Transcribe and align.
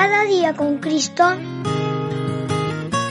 Cada 0.00 0.22
día 0.26 0.54
con 0.54 0.78
Cristo 0.78 1.24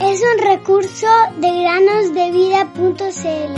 es 0.00 0.22
un 0.22 0.38
recurso 0.42 1.06
de 1.38 1.60
granosdevida.cl. 1.60 3.52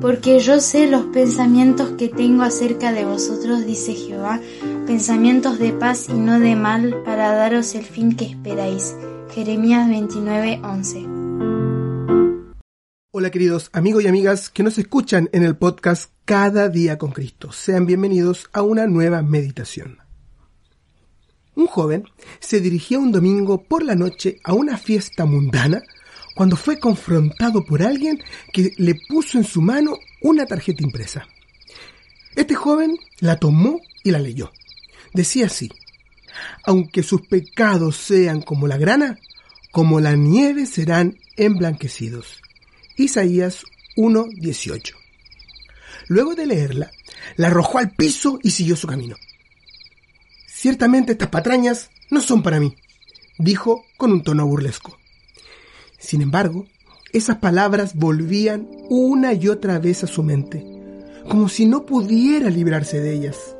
Porque 0.00 0.40
yo 0.40 0.60
sé 0.60 0.88
los 0.88 1.04
pensamientos 1.04 1.90
que 1.90 2.08
tengo 2.08 2.42
acerca 2.42 2.90
de 2.90 3.04
vosotros, 3.04 3.64
dice 3.64 3.94
Jehová, 3.94 4.40
pensamientos 4.88 5.60
de 5.60 5.72
paz 5.72 6.08
y 6.08 6.14
no 6.14 6.40
de 6.40 6.56
mal, 6.56 7.00
para 7.04 7.30
daros 7.30 7.76
el 7.76 7.84
fin 7.84 8.16
que 8.16 8.24
esperáis. 8.24 8.96
Jeremías 9.32 9.88
29:11 9.88 11.15
Hola 13.18 13.30
queridos 13.30 13.70
amigos 13.72 14.04
y 14.04 14.08
amigas 14.08 14.50
que 14.50 14.62
nos 14.62 14.76
escuchan 14.76 15.30
en 15.32 15.42
el 15.42 15.56
podcast 15.56 16.12
Cada 16.26 16.68
día 16.68 16.98
con 16.98 17.12
Cristo. 17.12 17.50
Sean 17.50 17.86
bienvenidos 17.86 18.50
a 18.52 18.60
una 18.60 18.86
nueva 18.86 19.22
meditación. 19.22 20.00
Un 21.54 21.66
joven 21.66 22.04
se 22.40 22.60
dirigía 22.60 22.98
un 22.98 23.12
domingo 23.12 23.62
por 23.62 23.82
la 23.82 23.94
noche 23.94 24.38
a 24.44 24.52
una 24.52 24.76
fiesta 24.76 25.24
mundana 25.24 25.82
cuando 26.34 26.56
fue 26.56 26.78
confrontado 26.78 27.64
por 27.64 27.82
alguien 27.82 28.22
que 28.52 28.74
le 28.76 28.96
puso 29.08 29.38
en 29.38 29.44
su 29.44 29.62
mano 29.62 29.96
una 30.20 30.44
tarjeta 30.44 30.82
impresa. 30.82 31.26
Este 32.34 32.54
joven 32.54 32.98
la 33.20 33.38
tomó 33.38 33.80
y 34.04 34.10
la 34.10 34.18
leyó. 34.18 34.52
Decía 35.14 35.46
así, 35.46 35.72
aunque 36.64 37.02
sus 37.02 37.22
pecados 37.22 37.96
sean 37.96 38.42
como 38.42 38.66
la 38.66 38.76
grana, 38.76 39.18
como 39.72 40.00
la 40.00 40.16
nieve 40.16 40.66
serán 40.66 41.16
emblanquecidos. 41.38 42.42
Isaías 42.96 43.64
1.18. 43.96 44.94
Luego 46.08 46.34
de 46.34 46.46
leerla, 46.46 46.90
la 47.36 47.48
arrojó 47.48 47.78
al 47.78 47.90
piso 47.90 48.38
y 48.42 48.50
siguió 48.50 48.76
su 48.76 48.86
camino. 48.86 49.16
Ciertamente 50.46 51.12
estas 51.12 51.28
patrañas 51.28 51.90
no 52.10 52.20
son 52.20 52.42
para 52.42 52.58
mí, 52.60 52.74
dijo 53.38 53.84
con 53.96 54.12
un 54.12 54.22
tono 54.22 54.46
burlesco. 54.46 54.98
Sin 55.98 56.22
embargo, 56.22 56.66
esas 57.12 57.36
palabras 57.38 57.94
volvían 57.94 58.68
una 58.88 59.32
y 59.34 59.48
otra 59.48 59.78
vez 59.78 60.04
a 60.04 60.06
su 60.06 60.22
mente, 60.22 60.64
como 61.28 61.48
si 61.48 61.66
no 61.66 61.84
pudiera 61.84 62.48
librarse 62.48 63.00
de 63.00 63.12
ellas. 63.12 63.56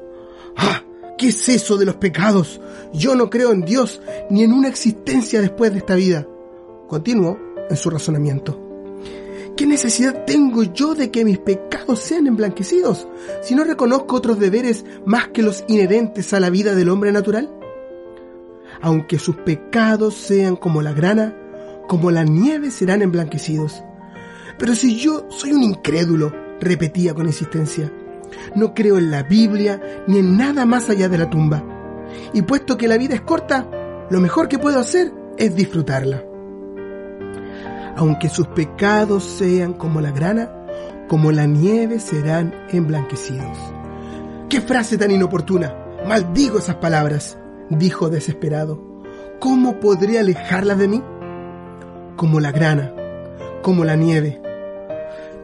¡Ah! 0.56 0.82
¿Qué 1.19 1.28
es 1.28 1.48
eso 1.48 1.78
de 1.78 1.86
los 1.86 1.97
pecados? 1.97 2.60
Yo 2.92 3.14
no 3.14 3.30
creo 3.30 3.53
en 3.53 3.62
Dios 3.62 4.03
ni 4.28 4.42
en 4.42 4.53
una 4.53 4.69
existencia 4.69 5.41
después 5.41 5.72
de 5.72 5.78
esta 5.78 5.94
vida. 5.94 6.27
Continuó 6.88 7.38
en 7.70 7.77
su 7.77 7.88
razonamiento. 7.88 8.66
¿Qué 9.56 9.66
necesidad 9.66 10.26
tengo 10.26 10.64
yo 10.64 10.94
de 10.94 11.10
que 11.10 11.24
mis 11.24 11.38
pecados 11.38 12.00
sean 12.00 12.26
emblanquecidos 12.26 13.08
si 13.40 13.54
no 13.54 13.64
reconozco 13.64 14.16
otros 14.16 14.38
deberes 14.38 14.84
más 15.06 15.28
que 15.28 15.40
los 15.40 15.64
inherentes 15.66 16.34
a 16.34 16.40
la 16.40 16.50
vida 16.50 16.74
del 16.74 16.90
hombre 16.90 17.10
natural? 17.10 17.50
Aunque 18.82 19.18
sus 19.18 19.36
pecados 19.36 20.12
sean 20.14 20.56
como 20.56 20.82
la 20.82 20.92
grana, 20.92 21.34
como 21.88 22.10
la 22.10 22.24
nieve 22.24 22.70
serán 22.70 23.00
emblanquecidos. 23.00 23.82
Pero 24.58 24.74
si 24.74 24.98
yo 24.98 25.26
soy 25.30 25.54
un 25.54 25.62
incrédulo, 25.62 26.34
repetía 26.60 27.14
con 27.14 27.24
insistencia, 27.24 27.91
no 28.54 28.74
creo 28.74 28.98
en 28.98 29.10
la 29.10 29.22
Biblia 29.22 29.80
ni 30.06 30.18
en 30.18 30.36
nada 30.36 30.66
más 30.66 30.91
allá 30.91 31.08
de 31.08 31.16
la 31.16 31.30
tumba. 31.30 31.64
Y 32.34 32.42
puesto 32.42 32.76
que 32.76 32.88
la 32.88 32.98
vida 32.98 33.14
es 33.14 33.22
corta, 33.22 33.66
lo 34.10 34.20
mejor 34.20 34.48
que 34.48 34.58
puedo 34.58 34.78
hacer 34.78 35.14
es 35.38 35.56
disfrutarla 35.56 36.25
aunque 37.97 38.28
sus 38.28 38.47
pecados 38.48 39.25
sean 39.25 39.72
como 39.72 40.00
la 40.00 40.11
grana, 40.11 40.50
como 41.08 41.33
la 41.33 41.47
nieve 41.47 41.98
serán 41.98 42.55
emblanquecidos. 42.70 43.58
¡Qué 44.48 44.61
frase 44.61 44.98
tan 44.98 45.10
inoportuna! 45.10 45.75
Maldigo 46.06 46.59
esas 46.59 46.76
palabras, 46.76 47.38
dijo 47.70 48.09
desesperado. 48.09 48.81
¿Cómo 49.41 49.81
podría 49.81 50.20
alejarlas 50.20 50.78
de 50.78 50.88
mí? 50.88 51.03
Como 52.16 52.38
la 52.38 52.53
grana, 52.53 52.94
como 53.62 53.84
la 53.84 53.97
nieve. 53.97 54.41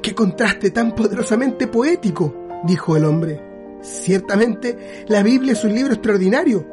¡Qué 0.02 0.14
contraste 0.14 0.70
tan 0.70 0.94
poderosamente 0.94 1.66
poético! 1.66 2.34
dijo 2.64 2.96
el 2.96 3.04
hombre. 3.04 3.40
Ciertamente, 3.80 5.04
la 5.08 5.22
Biblia 5.22 5.52
es 5.52 5.64
un 5.64 5.74
libro 5.74 5.94
extraordinario. 5.94 6.64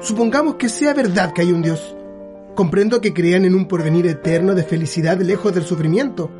Supongamos 0.00 0.56
que 0.56 0.68
sea 0.68 0.94
verdad 0.94 1.32
que 1.32 1.42
hay 1.42 1.52
un 1.52 1.62
Dios. 1.62 1.96
Comprendo 2.54 3.00
que 3.00 3.14
crean 3.14 3.44
en 3.44 3.54
un 3.54 3.66
porvenir 3.66 4.06
eterno 4.06 4.54
de 4.54 4.62
felicidad 4.62 5.18
lejos 5.20 5.54
del 5.54 5.64
sufrimiento, 5.64 6.30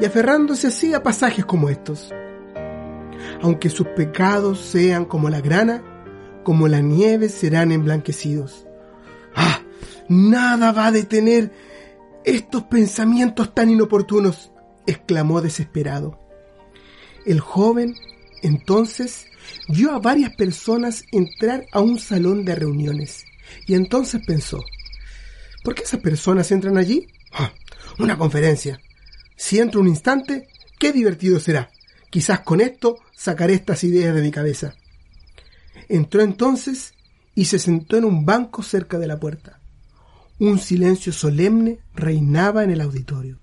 y 0.00 0.04
aferrándose 0.04 0.68
así 0.68 0.94
a 0.94 1.02
pasajes 1.02 1.44
como 1.44 1.68
estos. 1.68 2.12
Aunque 3.42 3.68
sus 3.68 3.86
pecados 3.88 4.60
sean 4.60 5.04
como 5.04 5.28
la 5.28 5.40
grana, 5.40 5.82
como 6.44 6.66
la 6.66 6.80
nieve 6.80 7.28
serán 7.28 7.72
emblanquecidos. 7.72 8.66
¡Ah! 9.34 9.60
Nada 10.08 10.72
va 10.72 10.86
a 10.86 10.92
detener 10.92 11.52
estos 12.24 12.64
pensamientos 12.64 13.54
tan 13.54 13.70
inoportunos, 13.70 14.50
exclamó 14.86 15.40
desesperado. 15.42 16.18
El 17.26 17.40
joven, 17.40 17.94
entonces, 18.42 19.26
vio 19.68 19.92
a 19.92 19.98
varias 19.98 20.34
personas 20.34 21.04
entrar 21.12 21.66
a 21.72 21.80
un 21.80 21.98
salón 21.98 22.44
de 22.44 22.54
reuniones, 22.54 23.24
y 23.66 23.74
entonces 23.74 24.22
pensó, 24.26 24.60
¿Por 25.64 25.74
qué 25.74 25.82
esas 25.82 26.00
personas 26.00 26.52
entran 26.52 26.76
allí? 26.76 27.08
Ah, 27.32 27.50
una 27.98 28.18
conferencia. 28.18 28.78
Si 29.34 29.58
entro 29.58 29.80
un 29.80 29.88
instante, 29.88 30.46
qué 30.78 30.92
divertido 30.92 31.40
será. 31.40 31.70
Quizás 32.10 32.40
con 32.40 32.60
esto 32.60 32.98
sacaré 33.16 33.54
estas 33.54 33.82
ideas 33.82 34.14
de 34.14 34.20
mi 34.20 34.30
cabeza. 34.30 34.74
Entró 35.88 36.20
entonces 36.20 36.92
y 37.34 37.46
se 37.46 37.58
sentó 37.58 37.96
en 37.96 38.04
un 38.04 38.26
banco 38.26 38.62
cerca 38.62 38.98
de 38.98 39.06
la 39.06 39.18
puerta. 39.18 39.58
Un 40.38 40.58
silencio 40.58 41.14
solemne 41.14 41.78
reinaba 41.94 42.62
en 42.62 42.70
el 42.70 42.82
auditorio. 42.82 43.40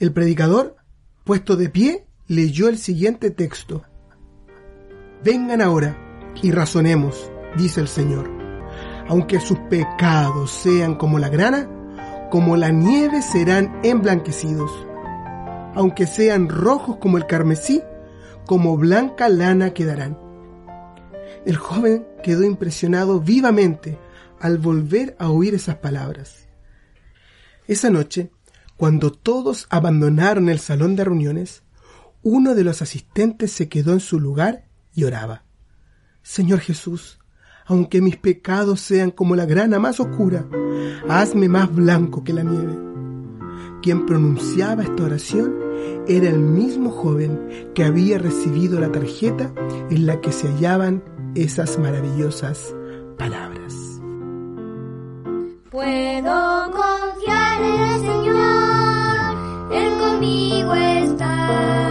El 0.00 0.12
predicador, 0.12 0.76
puesto 1.22 1.54
de 1.54 1.68
pie, 1.68 2.06
leyó 2.26 2.68
el 2.68 2.76
siguiente 2.76 3.30
texto. 3.30 3.84
Vengan 5.22 5.62
ahora 5.62 5.96
y 6.42 6.50
razonemos, 6.50 7.30
dice 7.56 7.80
el 7.80 7.88
Señor 7.88 8.39
aunque 9.10 9.40
sus 9.40 9.58
pecados 9.58 10.52
sean 10.52 10.94
como 10.94 11.18
la 11.18 11.28
grana, 11.28 11.68
como 12.30 12.56
la 12.56 12.70
nieve 12.70 13.22
serán 13.22 13.80
emblanquecidos. 13.82 14.70
Aunque 15.74 16.06
sean 16.06 16.48
rojos 16.48 16.98
como 16.98 17.18
el 17.18 17.26
carmesí, 17.26 17.82
como 18.46 18.76
blanca 18.76 19.28
lana 19.28 19.74
quedarán. 19.74 20.16
El 21.44 21.56
joven 21.56 22.06
quedó 22.22 22.44
impresionado 22.44 23.18
vivamente 23.18 23.98
al 24.38 24.58
volver 24.58 25.16
a 25.18 25.28
oír 25.30 25.54
esas 25.56 25.78
palabras. 25.78 26.46
Esa 27.66 27.90
noche, 27.90 28.30
cuando 28.76 29.10
todos 29.10 29.66
abandonaron 29.70 30.48
el 30.48 30.60
salón 30.60 30.94
de 30.94 31.02
reuniones, 31.02 31.64
uno 32.22 32.54
de 32.54 32.62
los 32.62 32.80
asistentes 32.80 33.50
se 33.50 33.68
quedó 33.68 33.92
en 33.92 34.00
su 34.00 34.20
lugar 34.20 34.68
y 34.94 35.02
oraba. 35.02 35.42
Señor 36.22 36.60
Jesús, 36.60 37.18
aunque 37.70 38.02
mis 38.02 38.16
pecados 38.16 38.80
sean 38.80 39.12
como 39.12 39.36
la 39.36 39.46
grana 39.46 39.78
más 39.78 40.00
oscura, 40.00 40.44
hazme 41.08 41.48
más 41.48 41.72
blanco 41.72 42.24
que 42.24 42.32
la 42.32 42.42
nieve. 42.42 42.76
Quien 43.80 44.06
pronunciaba 44.06 44.82
esta 44.82 45.04
oración 45.04 45.54
era 46.08 46.28
el 46.28 46.40
mismo 46.40 46.90
joven 46.90 47.70
que 47.72 47.84
había 47.84 48.18
recibido 48.18 48.80
la 48.80 48.90
tarjeta 48.90 49.52
en 49.88 50.04
la 50.04 50.20
que 50.20 50.32
se 50.32 50.48
hallaban 50.48 51.04
esas 51.36 51.78
maravillosas 51.78 52.74
palabras. 53.16 53.72
Puedo 55.70 56.70
confiar 56.72 57.62
en 57.62 57.80
el 57.82 58.00
Señor, 58.00 59.72
Él 59.72 59.98
conmigo 60.00 60.74
está. 60.74 61.89